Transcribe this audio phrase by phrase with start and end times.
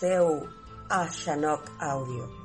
[0.00, 0.48] teu
[0.88, 1.06] a
[1.78, 2.39] Audio.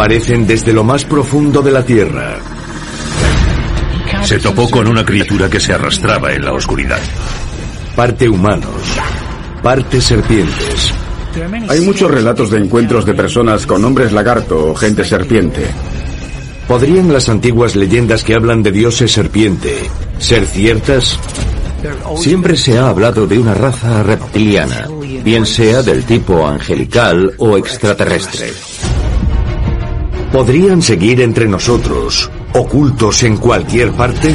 [0.00, 2.38] Aparecen desde lo más profundo de la Tierra.
[4.22, 7.00] Se topó con una criatura que se arrastraba en la oscuridad.
[7.94, 8.80] Parte humanos,
[9.62, 10.94] parte serpientes.
[11.68, 15.66] Hay muchos relatos de encuentros de personas con hombres lagarto o gente serpiente.
[16.66, 19.82] ¿Podrían las antiguas leyendas que hablan de dioses serpiente
[20.18, 21.18] ser ciertas?
[22.16, 24.88] Siempre se ha hablado de una raza reptiliana,
[25.22, 28.50] bien sea del tipo angelical o extraterrestre.
[30.32, 34.34] ¿Podrían seguir entre nosotros, ocultos en cualquier parte?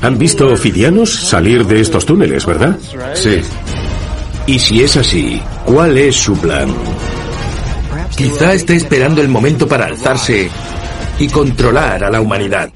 [0.00, 2.78] Han visto ofidianos salir de estos túneles, ¿verdad?
[3.14, 3.40] Sí.
[4.46, 6.74] Y si es así, ¿cuál es su plan?
[8.16, 10.50] Quizá esté esperando el momento para alzarse
[11.18, 12.70] y controlar a la humanidad.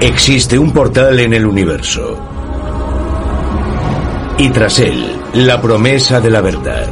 [0.00, 2.18] Existe un portal en el universo.
[4.38, 6.86] Y tras él, la promesa de la verdad.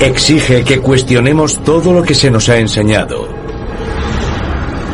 [0.00, 3.28] Exige que cuestionemos todo lo que se nos ha enseñado.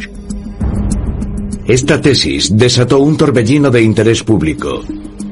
[1.67, 4.81] Esta tesis desató un torbellino de interés público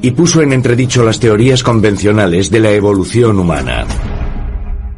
[0.00, 3.86] y puso en entredicho las teorías convencionales de la evolución humana.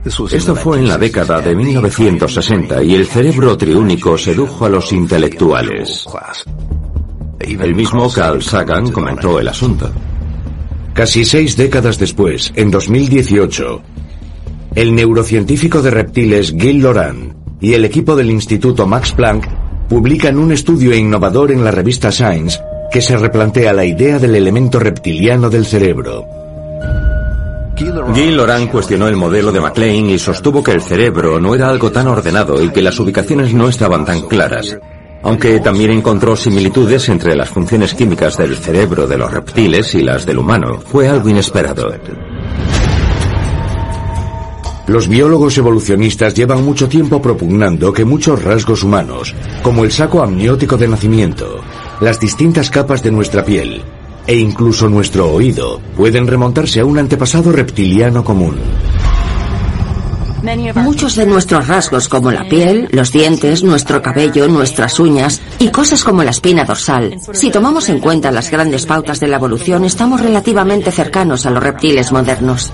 [0.04, 6.04] Esto fue en la década de 1960 y el cerebro triúnico sedujo a los intelectuales.
[7.38, 9.92] El mismo Carl Sagan comentó el asunto.
[10.92, 13.82] Casi seis décadas después, en 2018,
[14.74, 19.46] el neurocientífico de reptiles Gil Loran y el equipo del Instituto Max Planck
[19.88, 22.58] publican un estudio innovador en la revista Science
[22.91, 26.41] que se replantea la idea del elemento reptiliano del cerebro.
[28.14, 31.91] Gil Loran cuestionó el modelo de MacLean y sostuvo que el cerebro no era algo
[31.92, 34.78] tan ordenado y que las ubicaciones no estaban tan claras,
[35.22, 40.25] aunque también encontró similitudes entre las funciones químicas del cerebro de los reptiles y las
[40.25, 40.80] del humano.
[40.80, 41.92] Fue algo inesperado.
[44.86, 50.76] Los biólogos evolucionistas llevan mucho tiempo propugnando que muchos rasgos humanos, como el saco amniótico
[50.76, 51.60] de nacimiento,
[52.00, 53.82] las distintas capas de nuestra piel
[54.27, 58.57] e incluso nuestro oído, pueden remontarse a un antepasado reptiliano común.
[60.74, 66.03] Muchos de nuestros rasgos, como la piel, los dientes, nuestro cabello, nuestras uñas y cosas
[66.03, 70.21] como la espina dorsal, si tomamos en cuenta las grandes pautas de la evolución, estamos
[70.21, 72.72] relativamente cercanos a los reptiles modernos.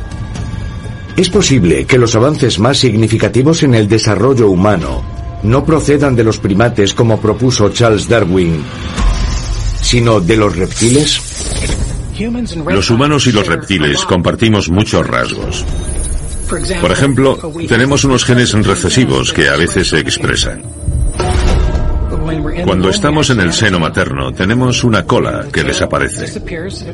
[1.19, 5.03] Es posible que los avances más significativos en el desarrollo humano
[5.43, 8.63] no procedan de los primates como propuso Charles Darwin,
[9.89, 11.19] sino de los reptiles.
[12.69, 15.65] Los humanos y los reptiles compartimos muchos rasgos.
[16.83, 20.63] Por ejemplo, tenemos unos genes recesivos que a veces se expresan.
[22.67, 26.39] Cuando estamos en el seno materno tenemos una cola que desaparece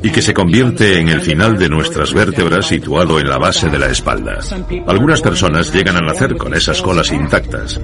[0.01, 3.79] y que se convierte en el final de nuestras vértebras situado en la base de
[3.81, 4.39] la espalda.
[4.87, 7.81] Algunas personas llegan a nacer con esas colas intactas.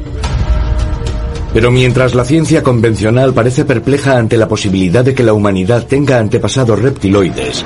[1.53, 6.19] Pero mientras la ciencia convencional parece perpleja ante la posibilidad de que la humanidad tenga
[6.19, 7.65] antepasados reptiloides,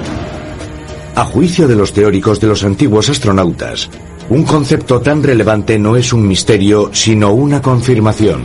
[1.16, 3.88] a juicio de los teóricos de los antiguos astronautas,
[4.30, 8.42] un concepto tan relevante no es un misterio, sino una confirmación.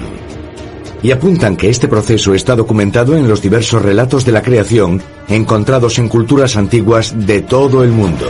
[1.02, 5.98] Y apuntan que este proceso está documentado en los diversos relatos de la creación encontrados
[5.98, 8.28] en culturas antiguas de todo el mundo.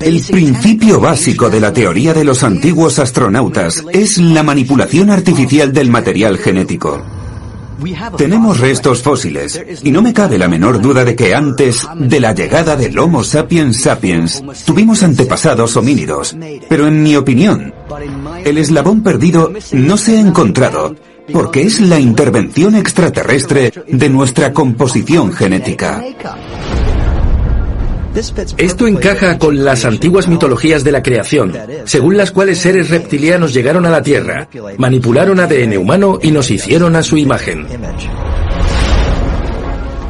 [0.00, 5.90] El principio básico de la teoría de los antiguos astronautas es la manipulación artificial del
[5.90, 7.02] material genético.
[8.16, 12.32] Tenemos restos fósiles y no me cabe la menor duda de que antes de la
[12.32, 16.36] llegada del Homo sapiens sapiens tuvimos antepasados homínidos.
[16.68, 17.74] Pero en mi opinión,
[18.44, 20.94] el eslabón perdido no se ha encontrado
[21.32, 26.04] porque es la intervención extraterrestre de nuestra composición genética.
[28.58, 31.52] Esto encaja con las antiguas mitologías de la creación,
[31.84, 36.94] según las cuales seres reptilianos llegaron a la Tierra, manipularon ADN humano y nos hicieron
[36.96, 37.66] a su imagen.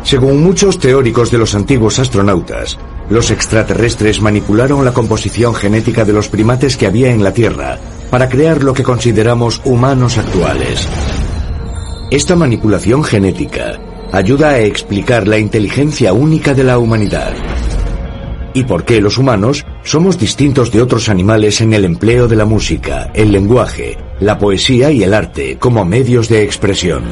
[0.02, 2.76] Según muchos teóricos de los antiguos astronautas,
[3.08, 7.78] los extraterrestres manipularon la composición genética de los primates que había en la Tierra
[8.10, 10.88] para crear lo que consideramos humanos actuales.
[12.10, 13.78] Esta manipulación genética
[14.10, 17.32] ayuda a explicar la inteligencia única de la humanidad
[18.54, 22.44] y por qué los humanos somos distintos de otros animales en el empleo de la
[22.44, 27.04] música, el lenguaje, la poesía y el arte como medios de expresión.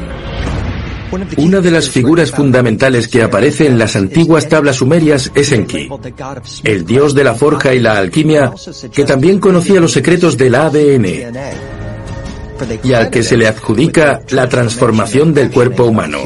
[1.39, 5.89] Una de las figuras fundamentales que aparece en las antiguas tablas sumerias es Enki,
[6.63, 8.53] el dios de la forja y la alquimia,
[8.93, 11.07] que también conocía los secretos del ADN
[12.85, 16.19] y al que se le adjudica la transformación del cuerpo humano.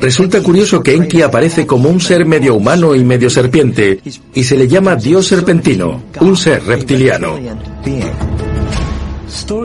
[0.00, 4.00] Resulta curioso que Enki aparece como un ser medio humano y medio serpiente,
[4.34, 7.38] y se le llama Dios serpentino, un ser reptiliano.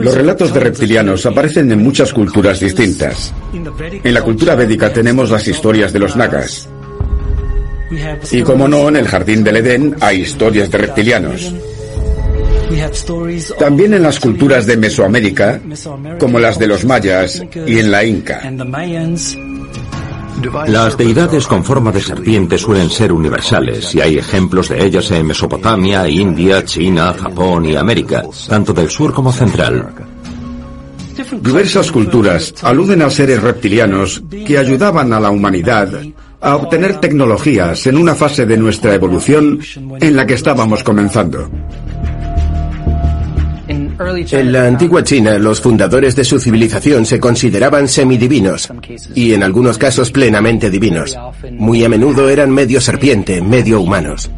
[0.00, 3.32] Los relatos de reptilianos aparecen en muchas culturas distintas.
[3.52, 6.68] En la cultura védica tenemos las historias de los nagas.
[8.30, 11.52] Y como no, en el jardín del Edén hay historias de reptilianos.
[13.58, 15.60] También en las culturas de Mesoamérica,
[16.18, 18.40] como las de los mayas y en la Inca.
[20.66, 25.26] Las deidades con forma de serpiente suelen ser universales y hay ejemplos de ellas en
[25.26, 29.92] Mesopotamia, India, China, Japón y América, tanto del sur como central.
[31.42, 35.90] Diversas culturas aluden a seres reptilianos que ayudaban a la humanidad
[36.40, 39.60] a obtener tecnologías en una fase de nuestra evolución
[40.00, 41.50] en la que estábamos comenzando.
[44.00, 48.70] En la antigua China, los fundadores de su civilización se consideraban semidivinos
[49.14, 51.18] y en algunos casos plenamente divinos.
[51.52, 54.30] Muy a menudo eran medio serpiente, medio humanos.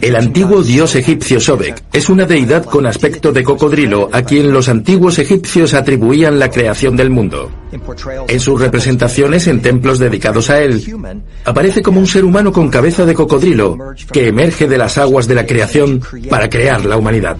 [0.00, 4.68] El antiguo dios egipcio Sobek es una deidad con aspecto de cocodrilo a quien los
[4.68, 7.50] antiguos egipcios atribuían la creación del mundo.
[8.28, 10.82] En sus representaciones en templos dedicados a él,
[11.44, 13.76] aparece como un ser humano con cabeza de cocodrilo
[14.12, 17.36] que emerge de las aguas de la creación para crear la humanidad.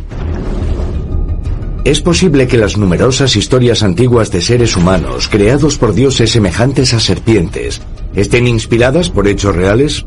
[1.87, 6.99] Es posible que las numerosas historias antiguas de seres humanos creados por dioses semejantes a
[6.99, 7.81] serpientes
[8.17, 10.05] estén inspiradas por hechos reales.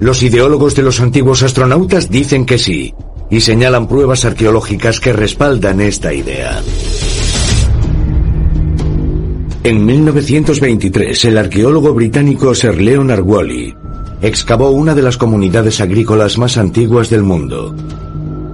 [0.00, 2.92] Los ideólogos de los antiguos astronautas dicen que sí,
[3.30, 6.60] y señalan pruebas arqueológicas que respaldan esta idea.
[9.62, 13.76] En 1923, el arqueólogo británico Sir Leonard Woolley
[14.22, 17.76] excavó una de las comunidades agrícolas más antiguas del mundo,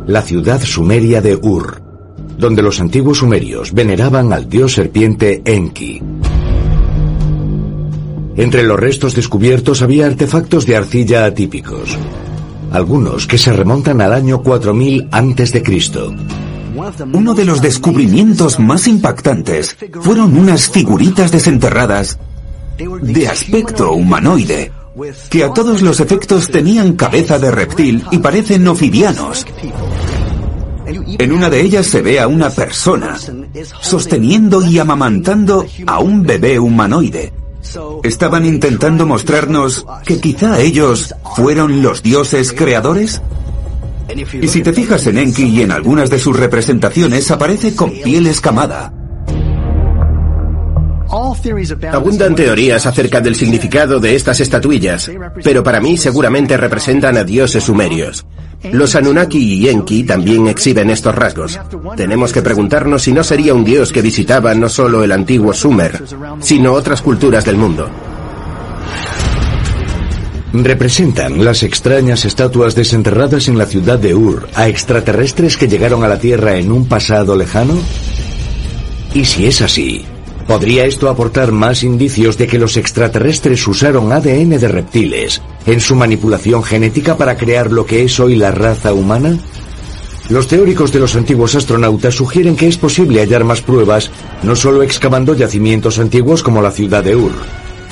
[0.07, 1.82] la ciudad sumeria de Ur
[2.43, 6.03] donde los antiguos sumerios veneraban al dios serpiente Enki.
[8.37, 11.97] Entre los restos descubiertos había artefactos de arcilla atípicos,
[12.73, 15.63] algunos que se remontan al año 4000 a.C.
[17.13, 22.19] Uno de los descubrimientos más impactantes fueron unas figuritas desenterradas
[23.03, 24.73] de aspecto humanoide,
[25.31, 29.47] que a todos los efectos tenían cabeza de reptil y parecen ofidianos.
[30.87, 33.17] En una de ellas se ve a una persona
[33.81, 37.33] sosteniendo y amamantando a un bebé humanoide.
[38.03, 43.21] ¿Estaban intentando mostrarnos que quizá ellos fueron los dioses creadores?
[44.41, 48.27] Y si te fijas en Enki y en algunas de sus representaciones, aparece con piel
[48.27, 48.93] escamada.
[51.13, 55.11] Abundan teorías acerca del significado de estas estatuillas,
[55.45, 58.25] pero para mí seguramente representan a dioses sumerios.
[58.71, 61.61] Los Anunnaki y Enki también exhiben estos rasgos.
[61.97, 66.03] Tenemos que preguntarnos si no sería un dios que visitaba no solo el antiguo Sumer,
[66.41, 67.91] sino otras culturas del mundo.
[70.55, 76.09] ¿Representan las extrañas estatuas desenterradas en la ciudad de Ur a extraterrestres que llegaron a
[76.09, 77.75] la Tierra en un pasado lejano?
[79.15, 80.05] Y si es así,
[80.47, 85.95] ¿podría esto aportar más indicios de que los extraterrestres usaron ADN de reptiles en su
[85.95, 89.39] manipulación genética para crear lo que es hoy la raza humana?
[90.29, 94.11] Los teóricos de los antiguos astronautas sugieren que es posible hallar más pruebas
[94.43, 97.33] no solo excavando yacimientos antiguos como la ciudad de Ur,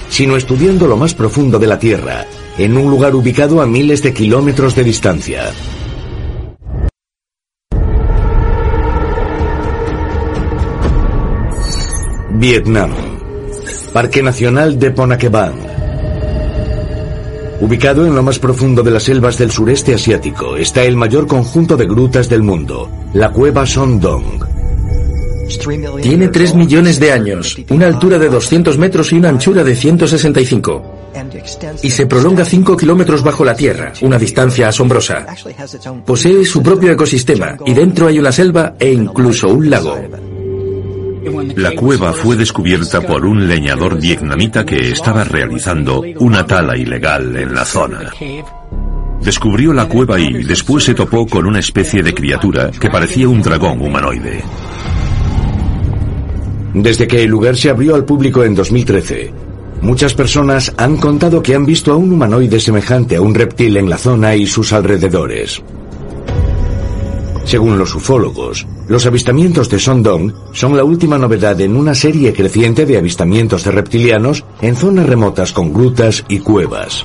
[0.09, 2.26] sino estudiando lo más profundo de la Tierra
[2.59, 5.50] en un lugar ubicado a miles de kilómetros de distancia.
[12.40, 12.90] Vietnam.
[13.92, 15.52] Parque Nacional de Ponaqueban.
[17.61, 21.76] Ubicado en lo más profundo de las selvas del sureste asiático, está el mayor conjunto
[21.76, 24.42] de grutas del mundo, la cueva Son Dong.
[26.00, 30.82] Tiene 3 millones de años, una altura de 200 metros y una anchura de 165
[31.82, 35.26] y se prolonga 5 kilómetros bajo la tierra, una distancia asombrosa.
[36.06, 39.99] Posee su propio ecosistema y dentro hay una selva e incluso un lago.
[41.56, 47.54] La cueva fue descubierta por un leñador vietnamita que estaba realizando una tala ilegal en
[47.54, 48.12] la zona.
[49.22, 53.42] Descubrió la cueva y después se topó con una especie de criatura que parecía un
[53.42, 54.42] dragón humanoide.
[56.72, 59.32] Desde que el lugar se abrió al público en 2013,
[59.82, 63.88] Muchas personas han contado que han visto a un humanoide semejante a un reptil en
[63.88, 65.62] la zona y sus alrededores.
[67.50, 72.87] Según los ufólogos, los avistamientos de Sondong son la última novedad en una serie creciente
[72.87, 77.04] de avistamientos de reptilianos en zonas remotas con grutas y cuevas.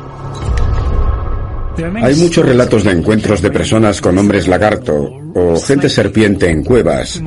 [2.00, 7.20] Hay muchos relatos de encuentros de personas con hombres lagarto o gente serpiente en cuevas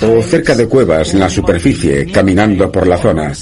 [0.00, 3.32] o cerca de cuevas en la superficie caminando por la zona.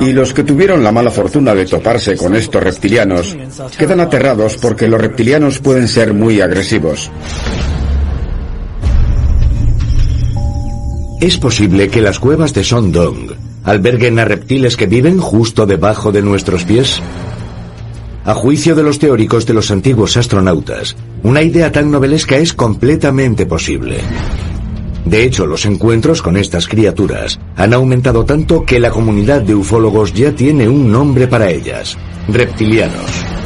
[0.00, 3.36] Y los que tuvieron la mala fortuna de toparse con estos reptilianos
[3.78, 7.08] quedan aterrados porque los reptilianos pueden ser muy agresivos.
[11.20, 13.32] Es posible que las cuevas de Sondong
[13.64, 17.02] alberguen a reptiles que viven justo debajo de nuestros pies.
[18.24, 23.44] A juicio de los teóricos de los antiguos astronautas, una idea tan novelesca es completamente
[23.44, 23.98] posible.
[25.04, 30.14] De hecho, los encuentros con estas criaturas han aumentado tanto que la comunidad de ufólogos
[30.14, 31.98] ya tiene un nombre para ellas,
[32.28, 33.39] reptilianos.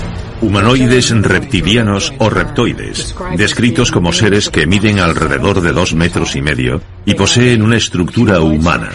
[0.44, 6.82] Humanoides reptilianos o reptoides, descritos como seres que miden alrededor de dos metros y medio
[7.06, 8.90] y poseen una estructura humana.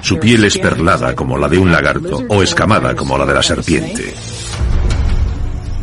[0.00, 3.42] Su piel es perlada como la de un lagarto o escamada como la de la
[3.42, 4.14] serpiente.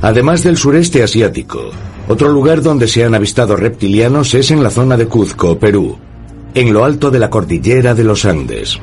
[0.01, 1.69] Además del sureste asiático,
[2.07, 5.99] otro lugar donde se han avistado reptilianos es en la zona de Cuzco, Perú,
[6.53, 8.79] en lo alto de la cordillera de los Andes.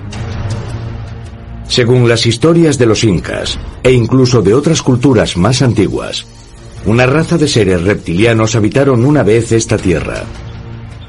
[1.69, 6.27] Según las historias de los incas, e incluso de otras culturas más antiguas,
[6.85, 10.23] una raza de seres reptilianos habitaron una vez esta tierra.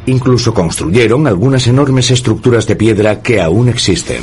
[0.08, 4.22] Incluso construyeron algunas enormes estructuras de piedra que aún existen.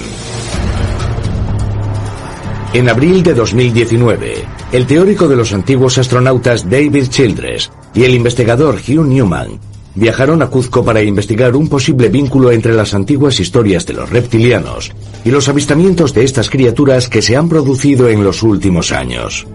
[2.72, 8.76] En abril de 2019, el teórico de los antiguos astronautas David Childress y el investigador
[8.76, 9.60] Hugh Newman
[9.94, 14.92] viajaron a Cuzco para investigar un posible vínculo entre las antiguas historias de los reptilianos
[15.24, 19.46] y los avistamientos de estas criaturas que se han producido en los últimos años.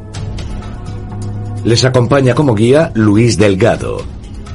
[1.64, 4.02] Les acompaña como guía Luis Delgado,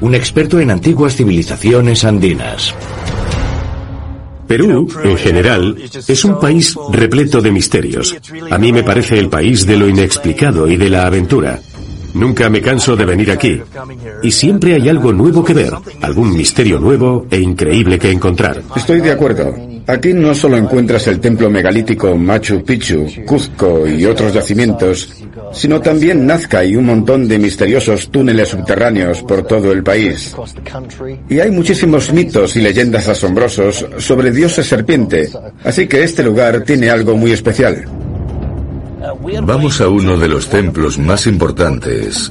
[0.01, 2.73] un experto en antiguas civilizaciones andinas.
[4.47, 5.75] Perú, en general,
[6.07, 8.15] es un país repleto de misterios.
[8.51, 11.59] A mí me parece el país de lo inexplicado y de la aventura.
[12.15, 13.61] Nunca me canso de venir aquí.
[14.23, 18.61] Y siempre hay algo nuevo que ver, algún misterio nuevo e increíble que encontrar.
[18.73, 19.53] Estoy de acuerdo.
[19.87, 25.13] Aquí no solo encuentras el templo megalítico Machu Picchu, Cuzco y otros yacimientos,
[25.51, 30.33] sino también Nazca y un montón de misteriosos túneles subterráneos por todo el país.
[31.29, 35.29] Y hay muchísimos mitos y leyendas asombrosos sobre dioses serpiente,
[35.65, 37.85] así que este lugar tiene algo muy especial.
[39.43, 42.29] Vamos a uno de los templos más importantes,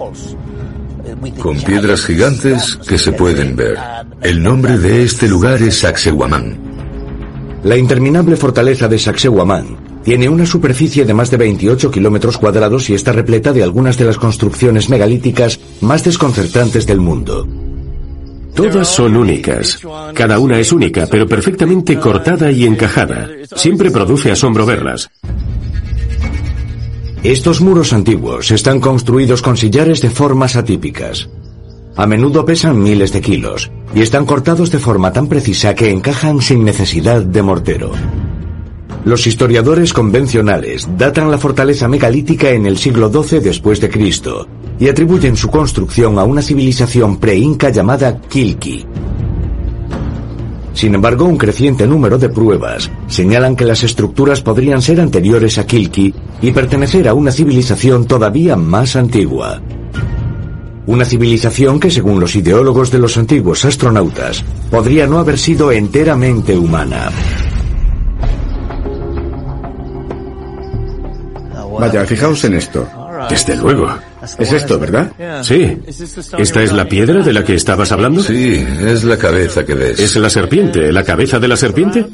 [1.40, 3.76] con piedras gigantes que se pueden ver.
[4.23, 6.57] El nombre de este lugar es Sacsayhuamán.
[7.62, 12.95] La interminable fortaleza de Sacsayhuamán tiene una superficie de más de 28 kilómetros cuadrados y
[12.95, 17.47] está repleta de algunas de las construcciones megalíticas más desconcertantes del mundo.
[18.54, 19.81] Todas son únicas.
[20.14, 23.28] Cada una es única, pero perfectamente cortada y encajada.
[23.57, 25.11] Siempre produce asombro verlas.
[27.25, 31.31] Estos muros antiguos están construidos con sillares de formas atípicas.
[31.97, 36.43] A menudo pesan miles de kilos y están cortados de forma tan precisa que encajan
[36.43, 37.93] sin necesidad de mortero.
[39.07, 44.47] Los historiadores convencionales datan la fortaleza megalítica en el siglo XII después de Cristo
[44.78, 48.85] y atribuyen su construcción a una civilización pre-inca llamada Kilki.
[50.75, 55.66] Sin embargo, un creciente número de pruebas señalan que las estructuras podrían ser anteriores a
[55.66, 56.12] Kilki
[56.43, 59.62] y pertenecer a una civilización todavía más antigua.
[60.87, 66.59] Una civilización que, según los ideólogos de los antiguos astronautas, podría no haber sido enteramente
[66.59, 67.11] humana.
[71.78, 72.87] Vaya, fijaos en esto.
[73.31, 73.88] Desde luego.
[74.38, 75.12] Es esto, ¿verdad?
[75.43, 75.78] Sí.
[76.38, 78.23] ¿Esta es la piedra de la que estabas hablando?
[78.23, 80.00] Sí, es la cabeza que ves.
[80.00, 80.93] ¿Es la serpiente?
[80.93, 82.07] ¿La cabeza de la serpiente?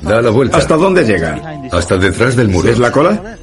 [0.00, 0.58] Da la vuelta.
[0.58, 1.40] ¿Hasta dónde llega?
[1.70, 2.68] Hasta detrás del muro.
[2.68, 3.36] ¿Es la cola?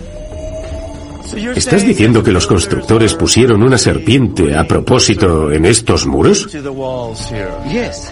[1.55, 6.47] ¿Estás diciendo que los constructores pusieron una serpiente a propósito en estos muros?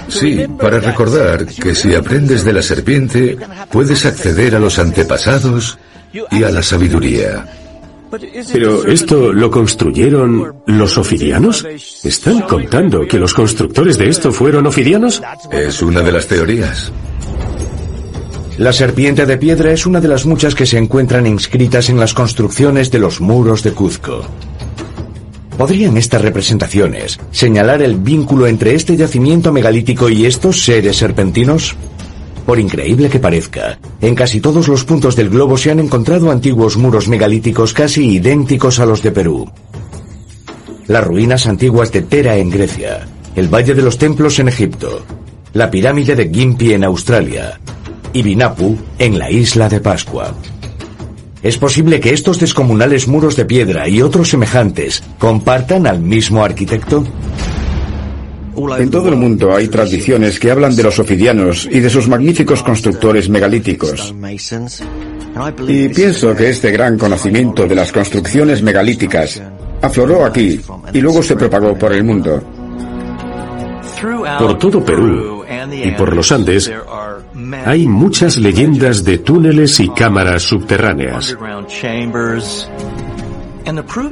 [0.08, 3.38] Sí, para recordar que si aprendes de la serpiente,
[3.72, 5.78] puedes acceder a los antepasados
[6.32, 7.46] y a la sabiduría.
[8.10, 11.66] Pero esto lo construyeron los ofidianos?
[12.04, 15.22] ¿Están contando que los constructores de esto fueron ofidianos?
[15.52, 16.92] Es una de las teorías.
[18.58, 22.14] La serpiente de piedra es una de las muchas que se encuentran inscritas en las
[22.14, 24.24] construcciones de los muros de Cuzco.
[25.58, 31.76] ¿Podrían estas representaciones señalar el vínculo entre este yacimiento megalítico y estos seres serpentinos?
[32.48, 36.78] Por increíble que parezca, en casi todos los puntos del globo se han encontrado antiguos
[36.78, 39.52] muros megalíticos casi idénticos a los de Perú.
[40.88, 45.06] Las ruinas antiguas de Tera en Grecia, el Valle de los Templos en Egipto,
[45.52, 47.60] la pirámide de Gympie en Australia
[48.14, 50.34] y Binapu en la isla de Pascua.
[51.44, 57.04] Es posible que estos descomunales muros de piedra y otros semejantes compartan al mismo arquitecto.
[58.58, 62.64] En todo el mundo hay tradiciones que hablan de los ofidianos y de sus magníficos
[62.64, 64.16] constructores megalíticos.
[65.68, 69.42] Y pienso que este gran conocimiento de las construcciones megalíticas
[69.82, 70.60] afloró aquí
[70.92, 72.42] y luego se propagó por el mundo.
[74.40, 76.72] Por todo Perú y por los Andes
[77.66, 81.38] hay muchas leyendas de túneles y cámaras subterráneas.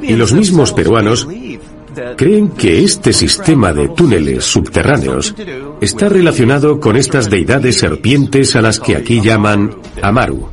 [0.02, 1.26] Y los mismos peruanos
[2.16, 5.34] creen que este sistema de túneles subterráneos
[5.80, 10.48] está relacionado con estas deidades serpientes a las que aquí llaman Amaru.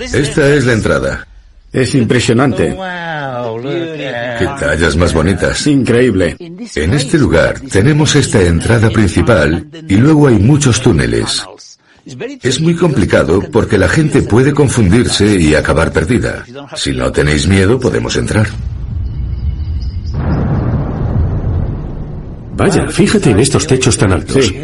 [0.00, 1.26] Esta es la entrada.
[1.72, 2.76] Es impresionante.
[4.38, 5.66] Qué tallas más bonitas.
[5.66, 6.36] Increíble.
[6.38, 11.44] En este lugar tenemos esta entrada principal y luego hay muchos túneles.
[12.42, 16.44] Es muy complicado porque la gente puede confundirse y acabar perdida.
[16.74, 18.46] Si no tenéis miedo, podemos entrar.
[22.58, 24.44] Vaya, fíjate en estos techos tan altos.
[24.44, 24.60] Sí.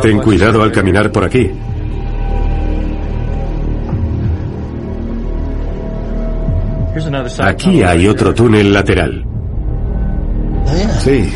[0.00, 1.50] Ten cuidado al caminar por aquí.
[7.40, 9.24] Aquí hay otro túnel lateral.
[11.00, 11.32] Sí.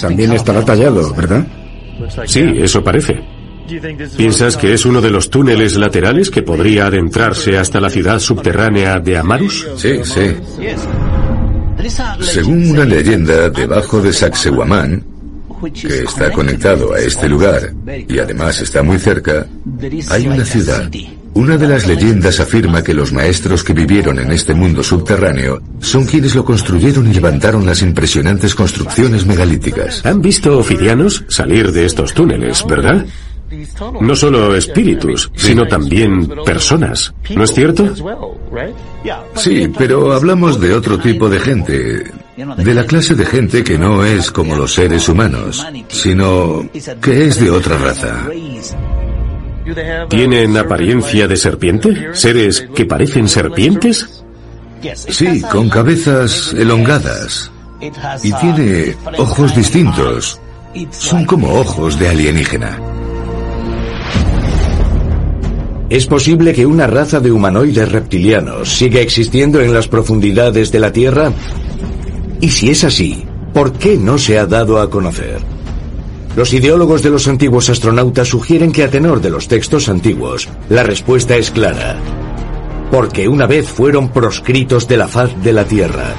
[0.00, 1.44] También estará tallado, ¿verdad?
[2.26, 3.20] Sí, eso parece.
[4.16, 9.00] ¿Piensas que es uno de los túneles laterales que podría adentrarse hasta la ciudad subterránea
[9.00, 9.66] de Amarus?
[9.76, 10.36] Sí, sí.
[12.20, 15.04] Según una leyenda, debajo de Sacsayhuamán,
[15.72, 17.72] que está conectado a este lugar
[18.08, 19.46] y además está muy cerca,
[20.10, 20.90] hay una ciudad.
[21.34, 26.04] Una de las leyendas afirma que los maestros que vivieron en este mundo subterráneo son
[26.04, 30.04] quienes lo construyeron y levantaron las impresionantes construcciones megalíticas.
[30.04, 33.06] Han visto ofidianos salir de estos túneles, ¿verdad?
[34.00, 37.94] No solo espíritus, sino también personas, ¿no es cierto?
[39.34, 44.04] Sí, pero hablamos de otro tipo de gente, de la clase de gente que no
[44.04, 46.68] es como los seres humanos, sino
[47.00, 48.26] que es de otra raza.
[50.08, 52.08] ¿Tienen apariencia de serpiente?
[52.12, 54.24] ¿Seres que parecen serpientes?
[54.94, 57.50] Sí, con cabezas elongadas.
[58.22, 60.40] Y tiene ojos distintos.
[60.90, 62.78] Son como ojos de alienígena.
[65.90, 70.92] ¿Es posible que una raza de humanoides reptilianos siga existiendo en las profundidades de la
[70.92, 71.32] Tierra?
[72.42, 73.24] Y si es así,
[73.54, 75.38] ¿por qué no se ha dado a conocer?
[76.36, 80.82] Los ideólogos de los antiguos astronautas sugieren que a tenor de los textos antiguos, la
[80.82, 81.96] respuesta es clara.
[82.90, 86.14] Porque una vez fueron proscritos de la faz de la Tierra.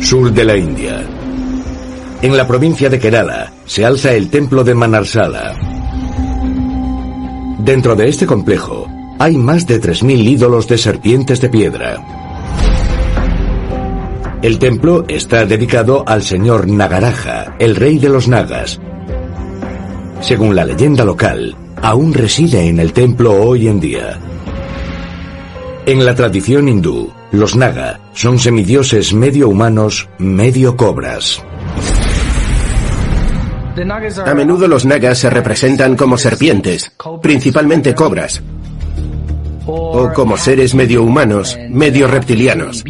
[0.00, 1.21] Sur de la India.
[2.22, 5.56] En la provincia de Kerala se alza el templo de Manarsala.
[7.58, 8.86] Dentro de este complejo
[9.18, 11.96] hay más de 3.000 ídolos de serpientes de piedra.
[14.40, 18.80] El templo está dedicado al señor Nagaraja, el rey de los Nagas.
[20.20, 24.20] Según la leyenda local, aún reside en el templo hoy en día.
[25.86, 31.42] En la tradición hindú, los Naga son semidioses medio humanos, medio cobras.
[34.26, 38.42] A menudo los nagas se representan como serpientes, principalmente cobras,
[39.66, 42.84] o como seres medio humanos, medio reptilianos.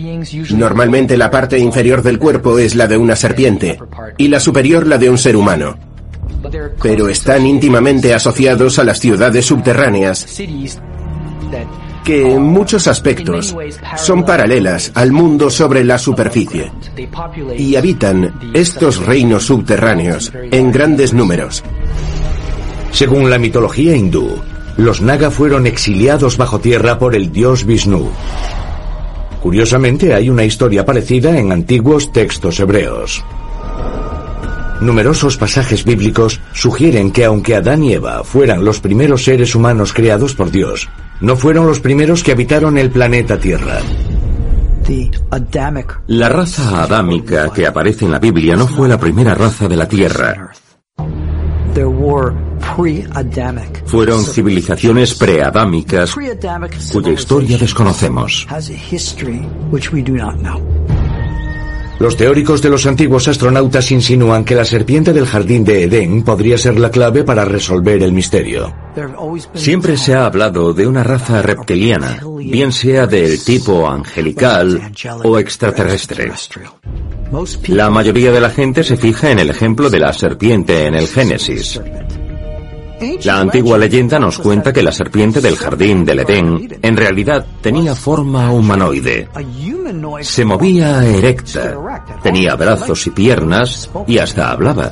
[0.50, 3.78] Normalmente la parte inferior del cuerpo es la de una serpiente
[4.18, 5.78] y la superior la de un ser humano.
[6.82, 10.26] Pero están íntimamente asociados a las ciudades subterráneas
[12.04, 13.56] que en muchos aspectos
[13.96, 16.72] son paralelas al mundo sobre la superficie
[17.56, 21.62] y habitan estos reinos subterráneos en grandes números.
[22.90, 24.40] Según la mitología hindú,
[24.76, 28.10] los Naga fueron exiliados bajo tierra por el dios Vishnu.
[29.42, 33.24] Curiosamente, hay una historia parecida en antiguos textos hebreos.
[34.82, 40.34] Numerosos pasajes bíblicos sugieren que aunque Adán y Eva fueran los primeros seres humanos creados
[40.34, 40.88] por Dios,
[41.20, 43.78] no fueron los primeros que habitaron el planeta Tierra.
[46.08, 49.86] La raza adámica que aparece en la Biblia no fue la primera raza de la
[49.86, 50.50] Tierra.
[53.86, 56.12] Fueron civilizaciones preadámicas
[56.92, 58.46] cuya historia desconocemos.
[62.02, 66.58] Los teóricos de los antiguos astronautas insinúan que la serpiente del jardín de Edén podría
[66.58, 68.74] ser la clave para resolver el misterio.
[69.54, 76.32] Siempre se ha hablado de una raza reptiliana, bien sea del tipo angelical o extraterrestre.
[77.68, 81.06] La mayoría de la gente se fija en el ejemplo de la serpiente en el
[81.06, 81.80] Génesis.
[83.24, 87.94] La antigua leyenda nos cuenta que la serpiente del jardín del Edén en realidad tenía
[87.94, 89.28] forma humanoide.
[90.20, 91.76] Se movía erecta,
[92.22, 94.90] tenía brazos y piernas y hasta hablaba.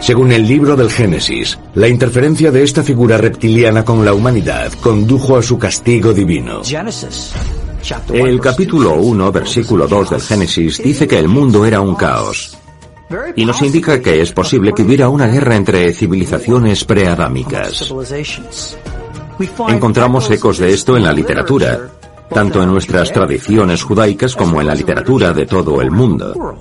[0.00, 5.36] Según el libro del Génesis, la interferencia de esta figura reptiliana con la humanidad condujo
[5.36, 6.62] a su castigo divino.
[8.12, 12.58] El capítulo 1, versículo 2 del Génesis dice que el mundo era un caos
[13.36, 17.92] y nos indica que es posible que hubiera una guerra entre civilizaciones preadámicas.
[19.68, 21.90] Encontramos ecos de esto en la literatura,
[22.32, 26.56] tanto en nuestras tradiciones judaicas como en la literatura de todo el mundo.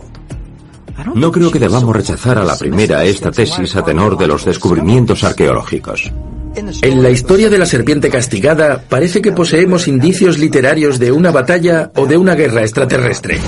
[1.15, 5.23] No creo que debamos rechazar a la primera esta tesis a tenor de los descubrimientos
[5.23, 6.11] arqueológicos.
[6.55, 11.91] En la historia de la serpiente castigada parece que poseemos indicios literarios de una batalla
[11.95, 13.39] o de una guerra extraterrestre.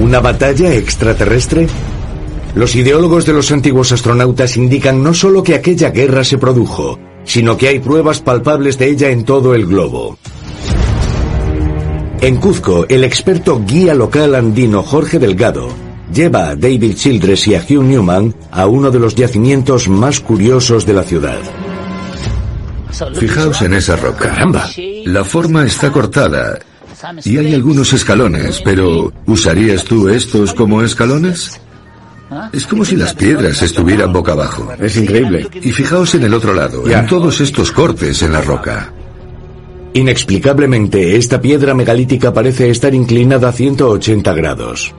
[0.00, 1.66] ¿Una batalla extraterrestre?
[2.54, 7.56] Los ideólogos de los antiguos astronautas indican no solo que aquella guerra se produjo, sino
[7.56, 10.16] que hay pruebas palpables de ella en todo el globo.
[12.20, 15.68] En Cuzco, el experto guía local andino Jorge Delgado
[16.12, 20.86] lleva a David Childress y a Hugh Newman a uno de los yacimientos más curiosos
[20.86, 21.38] de la ciudad.
[23.14, 24.30] Fijaos en esa roca.
[24.30, 24.68] Caramba.
[25.04, 26.58] La forma está cortada
[27.24, 31.60] y hay algunos escalones, pero ¿usarías tú estos como escalones?
[32.52, 34.70] Es como si las piedras estuvieran boca abajo.
[34.78, 35.48] Es increíble.
[35.62, 38.92] Y fijaos en el otro lado, en todos estos cortes en la roca.
[39.94, 44.94] Inexplicablemente, esta piedra megalítica parece estar inclinada a 180 grados.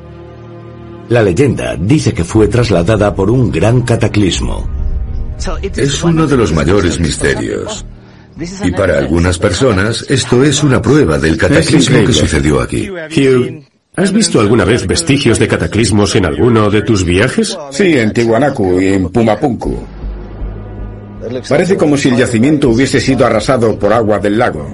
[1.09, 4.67] La leyenda dice que fue trasladada por un gran cataclismo.
[5.75, 7.85] Es uno de los mayores misterios.
[8.63, 12.89] Y para algunas personas esto es una prueba del cataclismo que sucedió aquí.
[12.89, 13.63] Hugh,
[13.95, 17.57] ¿has visto alguna vez vestigios de cataclismos en alguno de tus viajes?
[17.71, 19.83] Sí, en Tiwanaku y en Pumapunku.
[21.47, 24.73] Parece como si el yacimiento hubiese sido arrasado por agua del lago.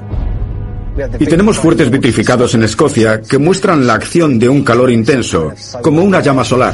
[1.19, 5.51] Y tenemos fuertes vitrificados en Escocia que muestran la acción de un calor intenso,
[5.81, 6.73] como una llama solar.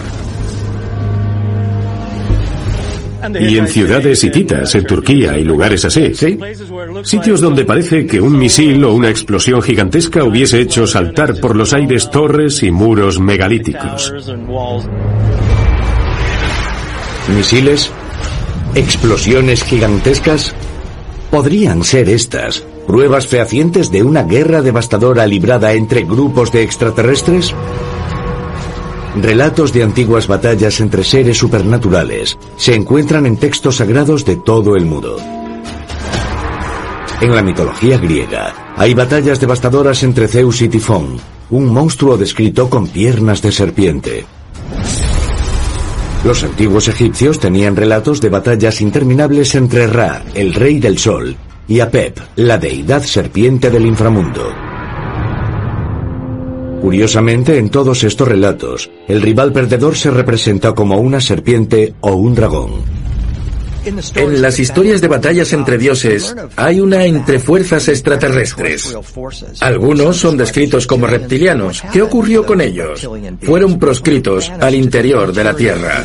[3.39, 6.13] Y en ciudades hititas, en Turquía y lugares así.
[6.13, 6.37] ¿Sí?
[7.03, 11.73] Sitios donde parece que un misil o una explosión gigantesca hubiese hecho saltar por los
[11.73, 14.13] aires torres y muros megalíticos.
[17.35, 17.91] ¿Misiles?
[18.75, 20.53] ¿Explosiones gigantescas?
[21.29, 27.53] ¿Podrían ser estas pruebas fehacientes de una guerra devastadora librada entre grupos de extraterrestres?
[29.15, 34.85] Relatos de antiguas batallas entre seres supernaturales se encuentran en textos sagrados de todo el
[34.85, 35.17] mundo.
[37.19, 41.17] En la mitología griega hay batallas devastadoras entre Zeus y Tifón,
[41.49, 44.25] un monstruo descrito con piernas de serpiente.
[46.23, 51.35] Los antiguos egipcios tenían relatos de batallas interminables entre Ra, el rey del sol,
[51.67, 54.70] y Apep, la deidad serpiente del inframundo.
[56.81, 62.33] Curiosamente, en todos estos relatos, el rival perdedor se representa como una serpiente o un
[62.33, 63.01] dragón.
[64.15, 68.95] En las historias de batallas entre dioses hay una entre fuerzas extraterrestres.
[69.59, 71.81] Algunos son descritos como reptilianos.
[71.91, 73.07] ¿Qué ocurrió con ellos?
[73.41, 76.03] Fueron proscritos al interior de la Tierra.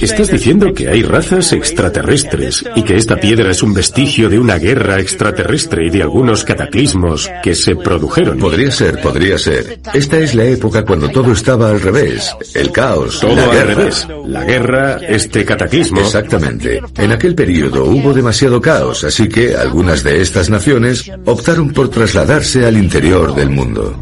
[0.00, 4.56] Estás diciendo que hay razas extraterrestres y que esta piedra es un vestigio de una
[4.58, 8.38] guerra extraterrestre y de algunos cataclismos que se produjeron.
[8.38, 9.80] Podría ser, podría ser.
[9.94, 12.34] Esta es la época cuando todo estaba al revés.
[12.54, 13.74] El caos, Todo la al guerra.
[13.74, 14.08] revés.
[14.26, 16.00] La guerra, este cataclismo.
[16.00, 16.80] Exactamente.
[16.98, 22.66] En aquel periodo hubo demasiado caos, así que algunas de estas naciones optaron por trasladarse
[22.66, 23.96] al interior del mundo.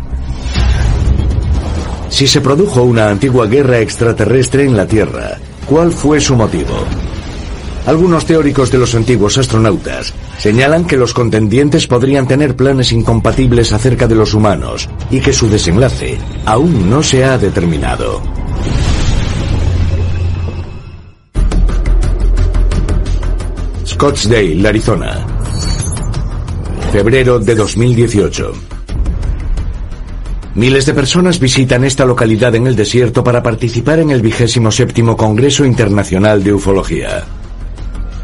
[2.08, 6.74] Si se produjo una antigua guerra extraterrestre en la Tierra, ¿cuál fue su motivo?
[7.86, 14.06] Algunos teóricos de los antiguos astronautas señalan que los contendientes podrían tener planes incompatibles acerca
[14.06, 18.20] de los humanos y que su desenlace aún no se ha determinado.
[23.86, 25.26] Scottsdale, Arizona.
[26.92, 28.77] Febrero de 2018.
[30.54, 35.16] Miles de personas visitan esta localidad en el desierto para participar en el vigésimo séptimo
[35.16, 37.24] Congreso Internacional de Ufología.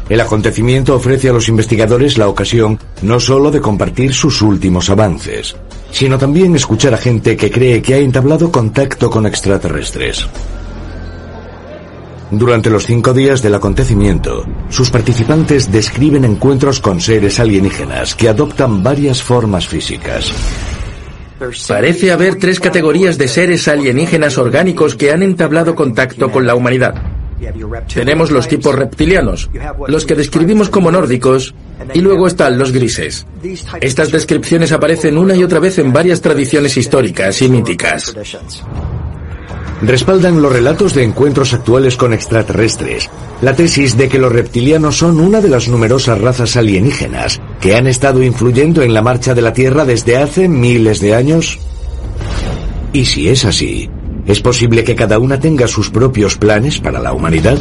[0.09, 5.55] El acontecimiento ofrece a los investigadores la ocasión no solo de compartir sus últimos avances,
[5.91, 10.27] sino también escuchar a gente que cree que ha entablado contacto con extraterrestres.
[12.31, 18.83] Durante los cinco días del acontecimiento, sus participantes describen encuentros con seres alienígenas que adoptan
[18.83, 20.31] varias formas físicas.
[21.67, 26.95] Parece haber tres categorías de seres alienígenas orgánicos que han entablado contacto con la humanidad.
[27.93, 29.49] Tenemos los tipos reptilianos,
[29.87, 31.53] los que describimos como nórdicos,
[31.93, 33.25] y luego están los grises.
[33.81, 38.15] Estas descripciones aparecen una y otra vez en varias tradiciones históricas y míticas.
[39.81, 43.09] Respaldan los relatos de encuentros actuales con extraterrestres,
[43.41, 47.85] la tesis de que los reptilianos son una de las numerosas razas alienígenas que han
[47.87, 51.59] estado influyendo en la marcha de la Tierra desde hace miles de años.
[52.93, 53.89] Y si es así,
[54.25, 57.57] ¿es posible que cada una tenga sus propios planes para la humanidad?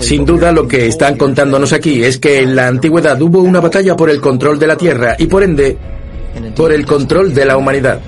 [0.00, 3.96] Sin duda lo que están contándonos aquí es que en la antigüedad hubo una batalla
[3.96, 5.76] por el control de la Tierra y por ende
[6.54, 8.00] por el control de la humanidad.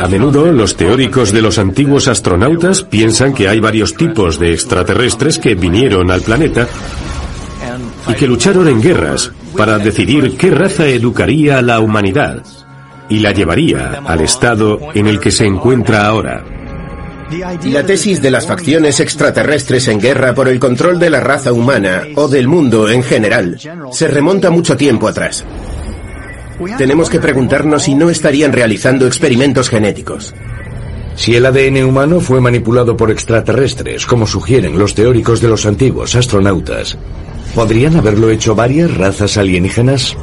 [0.00, 5.38] A menudo los teóricos de los antiguos astronautas piensan que hay varios tipos de extraterrestres
[5.38, 6.66] que vinieron al planeta
[8.08, 12.42] y que lucharon en guerras para decidir qué raza educaría a la humanidad
[13.10, 16.42] y la llevaría al estado en el que se encuentra ahora.
[17.64, 22.02] La tesis de las facciones extraterrestres en guerra por el control de la raza humana
[22.16, 23.58] o del mundo en general
[23.92, 25.44] se remonta mucho tiempo atrás.
[26.78, 30.34] Tenemos que preguntarnos si no estarían realizando experimentos genéticos.
[31.14, 36.14] Si el ADN humano fue manipulado por extraterrestres, como sugieren los teóricos de los antiguos
[36.14, 36.96] astronautas,
[37.54, 40.16] ¿podrían haberlo hecho varias razas alienígenas?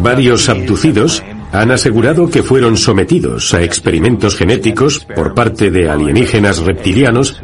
[0.00, 1.22] Varios abducidos
[1.52, 7.40] han asegurado que fueron sometidos a experimentos genéticos por parte de alienígenas reptilianos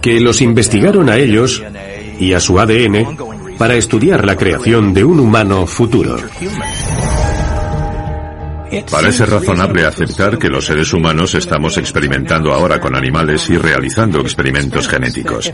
[0.00, 1.62] que los investigaron a ellos
[2.18, 3.27] y a su ADN
[3.58, 6.16] para estudiar la creación de un humano futuro.
[8.90, 14.86] Parece razonable aceptar que los seres humanos estamos experimentando ahora con animales y realizando experimentos
[14.86, 15.52] genéticos.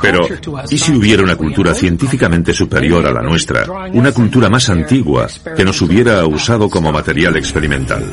[0.00, 0.26] Pero,
[0.68, 5.26] ¿y si hubiera una cultura científicamente superior a la nuestra, una cultura más antigua,
[5.56, 8.04] que nos hubiera usado como material experimental?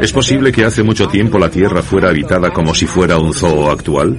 [0.00, 3.70] ¿Es posible que hace mucho tiempo la Tierra fuera habitada como si fuera un zoo
[3.70, 4.18] actual?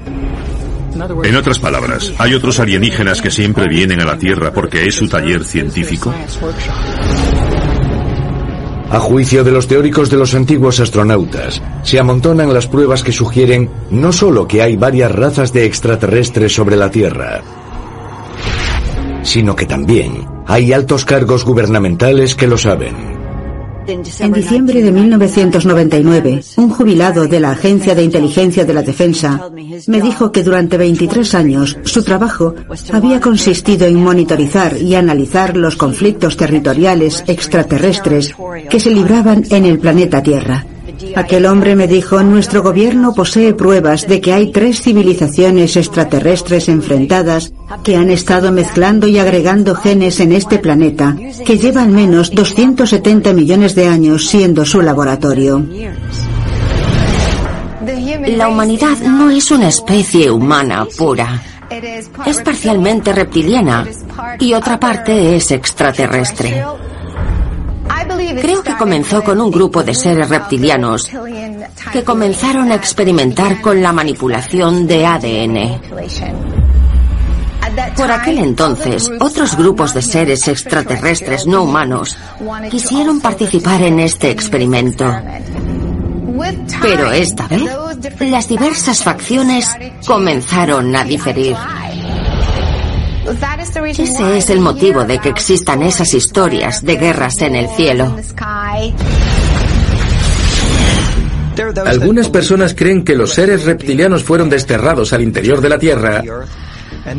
[1.24, 5.08] En otras palabras, ¿hay otros alienígenas que siempre vienen a la Tierra porque es su
[5.08, 6.14] taller científico?
[8.90, 13.70] A juicio de los teóricos de los antiguos astronautas, se amontonan las pruebas que sugieren
[13.90, 17.42] no solo que hay varias razas de extraterrestres sobre la Tierra,
[19.24, 23.21] sino que también hay altos cargos gubernamentales que lo saben.
[23.88, 29.50] En diciembre de 1999, un jubilado de la Agencia de Inteligencia de la Defensa
[29.88, 32.54] me dijo que durante 23 años su trabajo
[32.94, 38.36] había consistido en monitorizar y analizar los conflictos territoriales extraterrestres
[38.70, 40.66] que se libraban en el planeta Tierra.
[41.16, 47.54] Aquel hombre me dijo, nuestro gobierno posee pruebas de que hay tres civilizaciones extraterrestres enfrentadas
[47.84, 53.34] que han estado mezclando y agregando genes en este planeta, que lleva al menos 270
[53.34, 55.66] millones de años siendo su laboratorio.
[58.28, 61.42] La humanidad no es una especie humana pura.
[62.26, 63.88] es parcialmente reptiliana
[64.40, 66.64] y otra parte es extraterrestre.
[68.42, 71.10] Creo que comenzó con un grupo de seres reptilianos
[71.92, 75.82] que comenzaron a experimentar con la manipulación de ADN.
[77.96, 82.18] Por aquel entonces, otros grupos de seres extraterrestres no humanos
[82.70, 85.06] quisieron participar en este experimento.
[86.82, 87.64] Pero esta vez,
[88.20, 89.70] las diversas facciones
[90.06, 91.56] comenzaron a diferir.
[93.62, 98.16] Ese es el motivo de que existan esas historias de guerras en el cielo.
[101.86, 106.24] Algunas personas creen que los seres reptilianos fueron desterrados al interior de la Tierra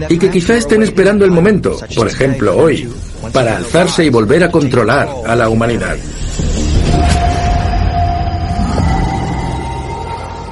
[0.09, 2.88] y que quizá estén esperando el momento, por ejemplo hoy,
[3.33, 5.96] para alzarse y volver a controlar a la humanidad.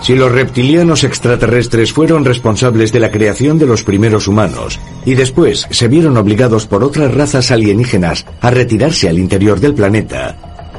[0.03, 5.67] Si los reptilianos extraterrestres fueron responsables de la creación de los primeros humanos y después
[5.71, 10.37] se vieron obligados por otras razas alienígenas a retirarse al interior del planeta,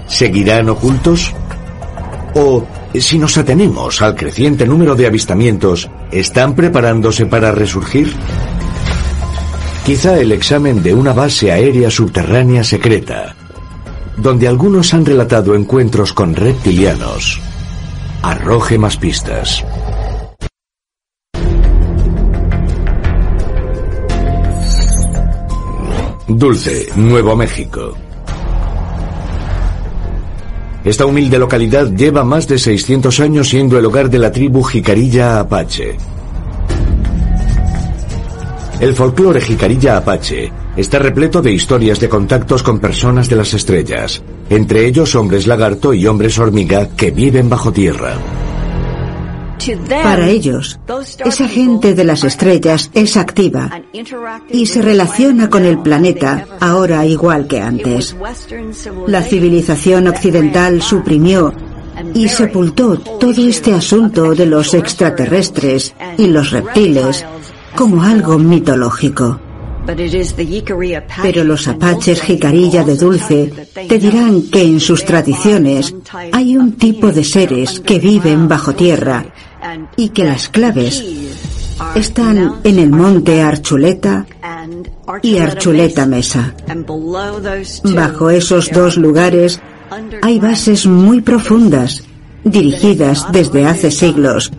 [0.07, 1.34] ¿seguirán ocultos?
[2.34, 8.13] ¿O, si nos atenemos al creciente número de avistamientos, están preparándose para resurgir?
[9.86, 13.36] Quizá el examen de una base aérea subterránea secreta,
[14.17, 17.39] donde algunos han relatado encuentros con reptilianos,
[18.21, 19.63] arroje más pistas.
[26.27, 27.93] Dulce, Nuevo México.
[30.84, 35.39] Esta humilde localidad lleva más de 600 años siendo el hogar de la tribu Jicarilla
[35.39, 35.97] Apache.
[38.79, 40.51] El folclore Jicarilla Apache
[40.82, 45.94] está repleto de historias de contactos con personas de las estrellas, entre ellos hombres lagarto
[45.94, 48.15] y hombres hormiga que viven bajo tierra.
[49.88, 50.80] Para ellos,
[51.24, 53.82] esa gente de las estrellas es activa
[54.50, 58.15] y se relaciona con el planeta ahora igual que antes.
[59.06, 61.54] La civilización occidental suprimió
[62.15, 67.24] y sepultó todo este asunto de los extraterrestres y los reptiles
[67.76, 69.39] como algo mitológico.
[71.24, 73.52] Pero los apaches jicarilla de dulce
[73.88, 75.94] te dirán que en sus tradiciones
[76.32, 79.26] hay un tipo de seres que viven bajo tierra
[79.98, 81.04] y que las claves
[81.96, 84.26] están en el monte Archuleta
[85.22, 86.54] y Archuleta Mesa.
[87.84, 89.60] Bajo esos dos lugares
[90.22, 92.04] hay bases muy profundas,
[92.44, 94.52] dirigidas desde hace siglos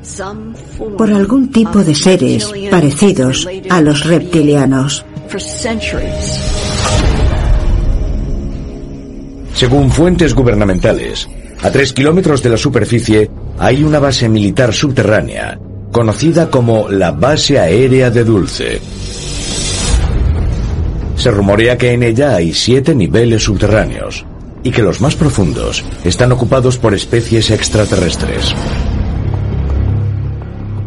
[0.99, 5.05] por algún tipo de seres parecidos a los reptilianos.
[9.55, 11.29] Según fuentes gubernamentales,
[11.63, 15.59] a tres kilómetros de la superficie hay una base militar subterránea,
[15.93, 18.81] conocida como la Base Aérea de Dulce.
[21.17, 24.27] Se rumorea que en ella hay siete niveles subterráneos
[24.65, 28.55] y que los más profundos están ocupados por especies extraterrestres.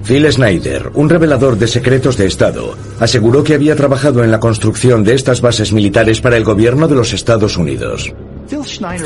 [0.05, 5.03] Phil Snyder, un revelador de secretos de Estado, aseguró que había trabajado en la construcción
[5.03, 8.13] de estas bases militares para el gobierno de los Estados Unidos.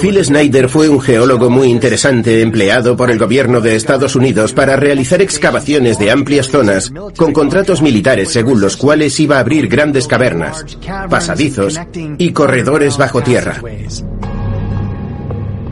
[0.02, 4.76] Phil Snyder fue un geólogo muy interesante empleado por el gobierno de Estados Unidos para
[4.76, 10.06] realizar excavaciones de amplias zonas con contratos militares según los cuales iba a abrir grandes
[10.06, 10.66] cavernas,
[11.10, 11.80] pasadizos
[12.18, 13.62] y corredores bajo tierra.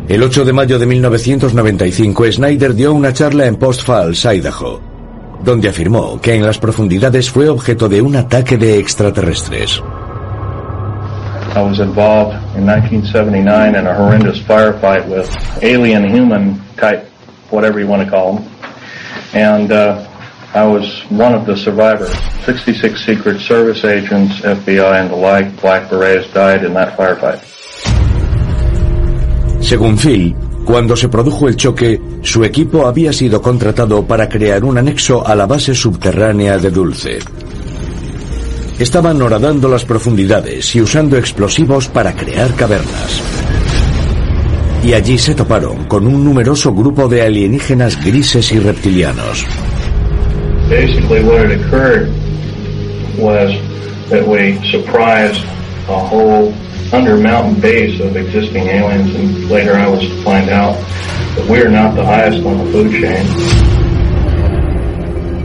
[0.07, 4.86] El 8 de mayo de 1995, Snyder dio una charla en Post Falls, Idaho,
[5.43, 9.81] donde afirmó que en las profundidades fue objeto de un ataque de extraterrestres.
[11.55, 15.27] I was involved in 1979 in a horrendous firefight with
[15.63, 17.05] alien human type,
[17.49, 18.47] whatever you want to call them.
[19.33, 20.05] And uh,
[20.53, 22.13] I was one of the survivors.
[22.45, 27.43] 66 Secret Service agents, FBI and the like, Black Berets died in that firefight.
[29.61, 34.77] Según Phil, cuando se produjo el choque, su equipo había sido contratado para crear un
[34.77, 37.19] anexo a la base subterránea de Dulce.
[38.77, 43.21] Estaban horadando las profundidades y usando explosivos para crear cavernas.
[44.83, 49.45] Y allí se toparon con un numeroso grupo de alienígenas grises y reptilianos.
[50.69, 52.09] Basically what had occurred
[53.17, 53.53] was
[54.09, 55.45] that we surprised
[55.87, 56.53] a whole
[56.93, 60.75] under mountain base of existing aliens and later I was to find out
[61.35, 63.25] that we are not the highest on the food chain.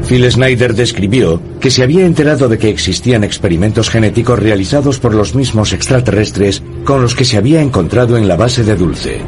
[0.04, 5.34] Phil Snyder describió que se había enterado de que existían experimentos genéticos realizados por los
[5.34, 9.20] mismos extraterrestres con los que se había encontrado en la base de Dulce.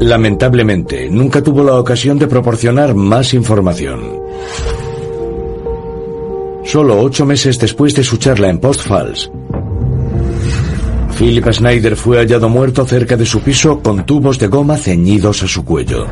[0.00, 4.00] Lamentablemente, nunca tuvo la ocasión de proporcionar más información.
[6.72, 9.30] Solo ocho meses después de su charla en Post Falls,
[11.18, 15.48] Philip Snyder fue hallado muerto cerca de su piso con tubos de goma ceñidos a
[15.48, 16.06] su cuello.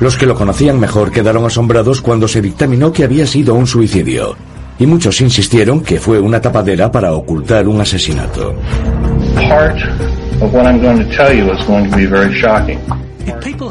[0.00, 4.36] Los que lo conocían mejor quedaron asombrados cuando se dictaminó que había sido un suicidio,
[4.78, 8.54] y muchos insistieron que fue una tapadera para ocultar un asesinato.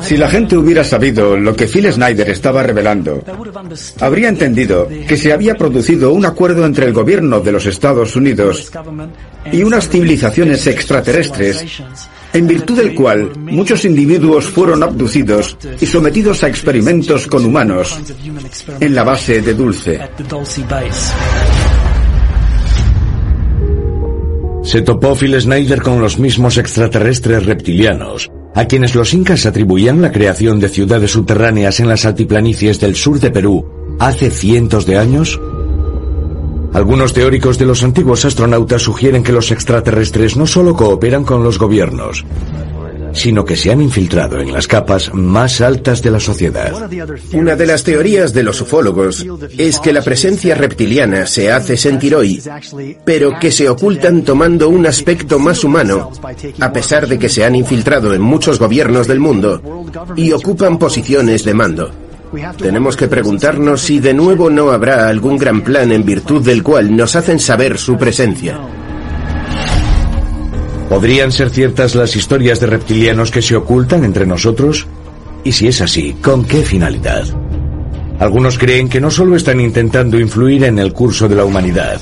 [0.02, 3.22] Si la gente hubiera sabido lo que Phil Snyder estaba revelando,
[4.00, 8.72] habría entendido que se había producido un acuerdo entre el gobierno de los Estados Unidos
[9.52, 11.82] y unas civilizaciones extraterrestres
[12.34, 18.00] en virtud del cual muchos individuos fueron abducidos y sometidos a experimentos con humanos
[18.80, 20.00] en la base de Dulce.
[24.64, 30.12] Se topó Phil Snyder con los mismos extraterrestres reptilianos, a quienes los incas atribuían la
[30.12, 33.66] creación de ciudades subterráneas en las altiplanicies del sur de Perú
[34.00, 35.40] hace cientos de años?
[36.74, 41.58] Algunos teóricos de los antiguos astronautas sugieren que los extraterrestres no solo cooperan con los
[41.58, 42.26] gobiernos,
[43.14, 46.90] sino que se han infiltrado en las capas más altas de la sociedad.
[47.34, 49.26] Una de las teorías de los ufólogos
[49.58, 52.42] es que la presencia reptiliana se hace sentir hoy,
[53.06, 56.12] pero que se ocultan tomando un aspecto más humano,
[56.60, 59.62] a pesar de que se han infiltrado en muchos gobiernos del mundo
[60.16, 61.92] y ocupan posiciones de mando.
[62.58, 66.96] Tenemos que preguntarnos si de nuevo no habrá algún gran plan en virtud del cual
[66.96, 68.60] nos hacen saber su presencia.
[70.90, 74.88] ¿Podrían ser ciertas las historias de reptilianos que se ocultan entre nosotros?
[75.44, 77.26] Y si es así, ¿con qué finalidad?
[78.20, 82.00] Algunos creen que no solo están intentando influir en el curso de la humanidad,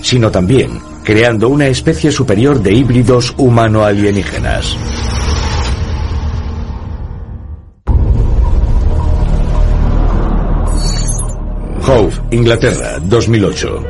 [0.00, 4.76] sino también creando una especie superior de híbridos humano-alienígenas.
[11.86, 13.84] Hove, Inglaterra, 2008.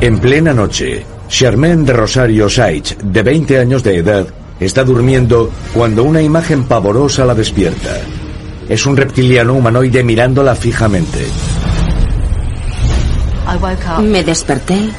[0.00, 4.26] En plena noche, Charmaine de Rosario Saich, de 20 años de edad,
[4.58, 7.96] está durmiendo cuando una imagen pavorosa la despierta.
[8.68, 11.24] Es un reptiliano humanoide mirándola fijamente.
[14.02, 14.90] Me desperté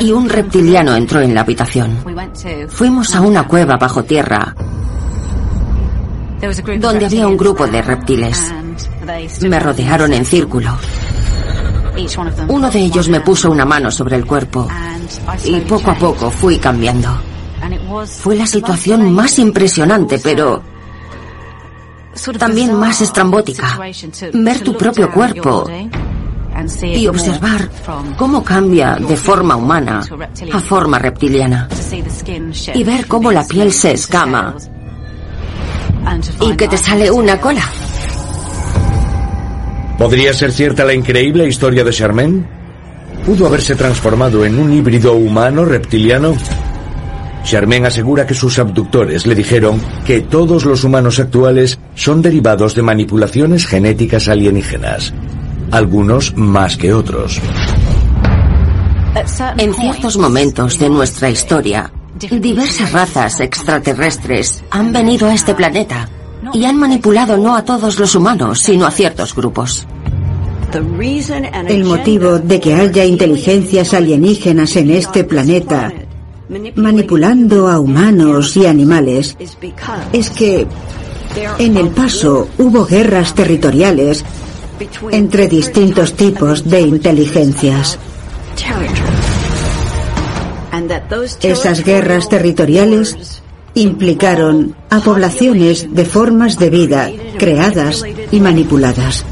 [0.00, 2.04] y un reptiliano entró en la habitación.
[2.68, 4.54] Fuimos a una cueva bajo tierra
[6.78, 8.54] donde había un grupo de reptiles.
[9.42, 10.76] Me rodearon en círculo.
[12.48, 14.68] Uno de ellos me puso una mano sobre el cuerpo
[15.44, 17.08] y poco a poco fui cambiando.
[18.20, 20.62] Fue la situación más impresionante, pero
[22.38, 23.78] también más estrambótica.
[24.32, 25.68] Ver tu propio cuerpo
[26.82, 27.70] y observar
[28.16, 30.00] cómo cambia de forma humana
[30.52, 31.68] a forma reptiliana.
[32.74, 34.54] Y ver cómo la piel se escama
[36.40, 37.64] y que te sale una cola.
[39.98, 42.46] ¿Podría ser cierta la increíble historia de Charmaine?
[43.26, 46.36] ¿Pudo haberse transformado en un híbrido humano-reptiliano?
[47.42, 52.82] Charmaine asegura que sus abductores le dijeron que todos los humanos actuales son derivados de
[52.82, 55.12] manipulaciones genéticas alienígenas,
[55.72, 57.40] algunos más que otros.
[59.56, 66.08] En ciertos momentos de nuestra historia, diversas razas extraterrestres han venido a este planeta
[66.52, 69.86] y han manipulado no a todos los humanos, sino a ciertos grupos.
[71.68, 75.92] El motivo de que haya inteligencias alienígenas en este planeta
[76.76, 79.36] manipulando a humanos y animales
[80.12, 80.66] es que
[81.58, 84.24] en el paso hubo guerras territoriales
[85.10, 87.98] entre distintos tipos de inteligencias.
[91.42, 93.42] Esas guerras territoriales
[93.78, 99.24] implicaron a poblaciones de formas de vida creadas y manipuladas.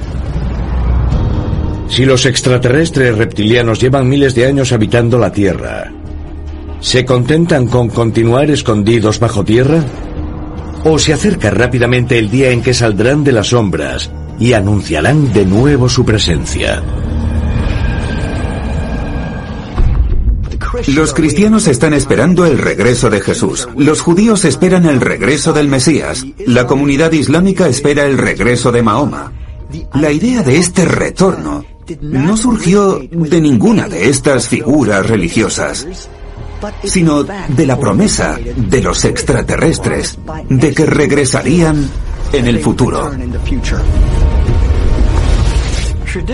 [1.88, 5.92] Si los extraterrestres reptilianos llevan miles de años habitando la Tierra,
[6.80, 9.84] ¿se contentan con continuar escondidos bajo tierra?
[10.84, 15.44] ¿O se acerca rápidamente el día en que saldrán de las sombras y anunciarán de
[15.46, 16.82] nuevo su presencia?
[20.88, 23.68] Los cristianos están esperando el regreso de Jesús.
[23.76, 26.24] Los judíos esperan el regreso del Mesías.
[26.46, 29.32] La comunidad islámica espera el regreso de Mahoma.
[29.94, 31.64] La idea de este retorno
[32.00, 35.86] no surgió de ninguna de estas figuras religiosas,
[36.84, 40.18] sino de la promesa de los extraterrestres
[40.48, 41.88] de que regresarían
[42.32, 43.12] en el futuro.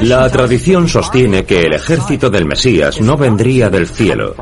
[0.02, 4.34] La tradición sostiene que el ejército del Mesías no vendría del cielo,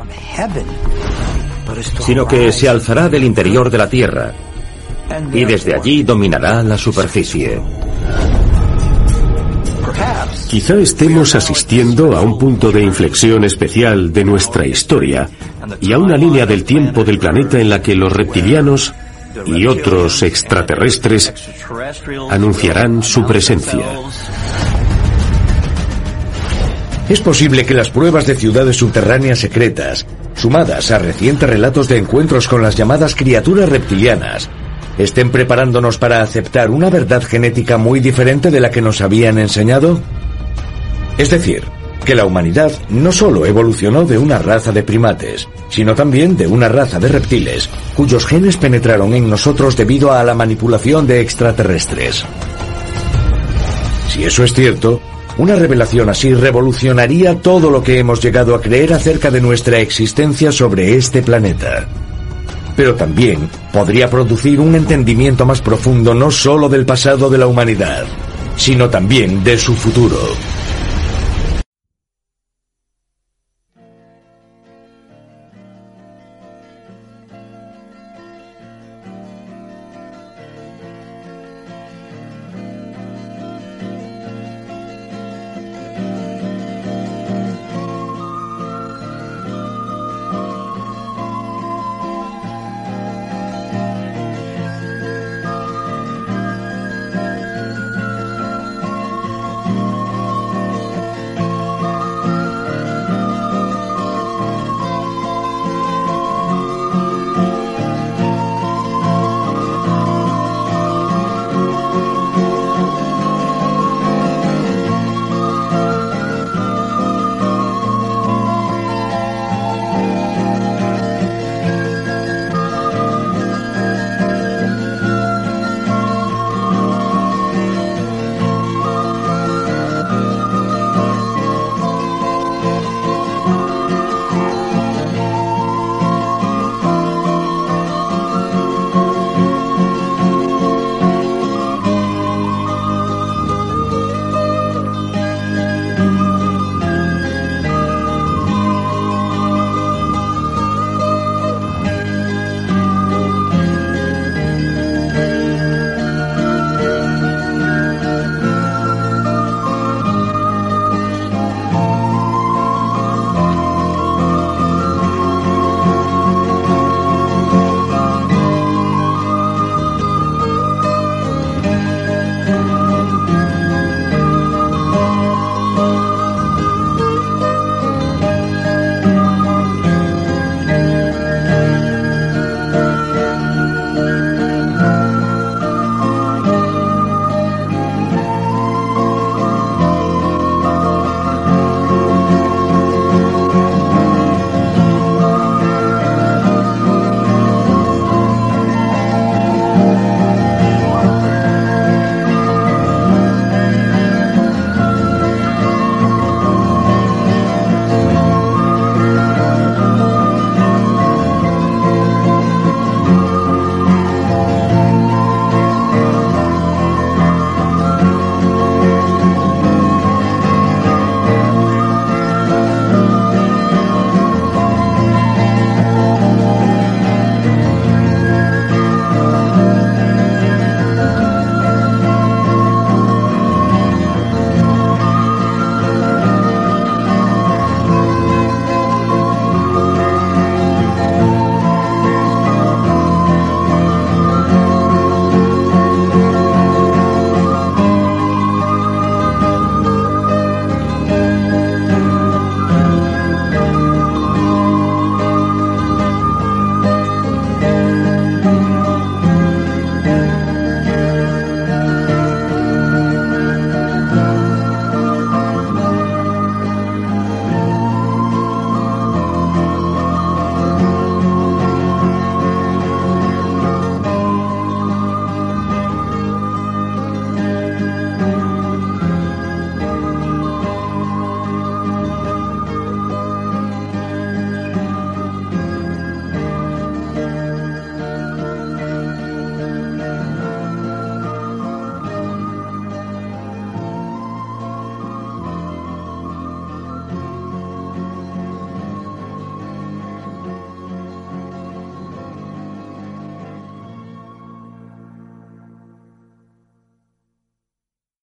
[1.99, 4.33] sino que se alzará del interior de la Tierra
[5.33, 7.59] y desde allí dominará la superficie.
[10.49, 15.29] Quizá estemos asistiendo a un punto de inflexión especial de nuestra historia
[15.79, 18.93] y a una línea del tiempo del planeta en la que los reptilianos
[19.45, 21.33] y otros extraterrestres
[22.29, 23.85] anunciarán su presencia.
[27.11, 32.47] Es posible que las pruebas de ciudades subterráneas secretas, sumadas a recientes relatos de encuentros
[32.47, 34.49] con las llamadas criaturas reptilianas,
[34.97, 39.99] estén preparándonos para aceptar una verdad genética muy diferente de la que nos habían enseñado?
[41.17, 41.63] Es decir,
[42.05, 46.69] que la humanidad no solo evolucionó de una raza de primates, sino también de una
[46.69, 52.23] raza de reptiles, cuyos genes penetraron en nosotros debido a la manipulación de extraterrestres.
[54.07, 55.01] Si eso es cierto,
[55.37, 60.51] una revelación así revolucionaría todo lo que hemos llegado a creer acerca de nuestra existencia
[60.51, 61.87] sobre este planeta.
[62.75, 68.05] Pero también podría producir un entendimiento más profundo no solo del pasado de la humanidad,
[68.55, 70.17] sino también de su futuro.